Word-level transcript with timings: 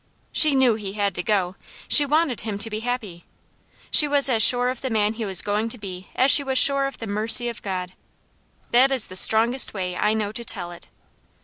She 0.31 0.55
knew 0.55 0.73
he 0.73 0.93
had 0.93 1.13
to 1.13 1.21
go. 1.21 1.55
She 1.87 2.07
wanted 2.07 2.39
him 2.39 2.57
to 2.57 2.71
be 2.71 2.79
happy. 2.79 3.25
She 3.91 4.07
was 4.07 4.29
as 4.29 4.41
sure 4.41 4.69
of 4.69 4.81
the 4.81 4.89
man 4.89 5.13
he 5.13 5.25
was 5.25 5.43
going 5.43 5.69
to 5.69 5.77
be 5.77 6.07
as 6.15 6.31
she 6.31 6.43
was 6.43 6.57
sure 6.57 6.87
of 6.87 6.97
the 6.97 7.05
mercy 7.05 7.49
of 7.49 7.61
God. 7.61 7.93
That 8.71 8.91
is 8.91 9.05
the 9.09 9.15
strongest 9.15 9.75
way 9.75 9.95
I 9.95 10.15
know 10.15 10.31
to 10.31 10.43
tell 10.43 10.71
it. 10.71 10.87